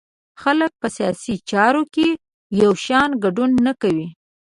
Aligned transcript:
خلک 0.41 0.71
په 0.81 0.87
سیاسي 0.97 1.35
چارو 1.49 1.83
کې 1.93 2.07
یو 2.61 2.71
شان 2.85 3.09
ګډون 3.23 3.51
نه 3.65 3.73
کوي. 3.81 4.07